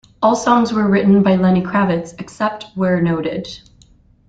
All 0.19 0.35
songs 0.35 0.73
were 0.73 0.89
written 0.89 1.21
by 1.21 1.35
Lenny 1.35 1.61
Kravitz, 1.61 2.19
except 2.19 2.65
where 2.73 2.99
noted. 3.03 3.47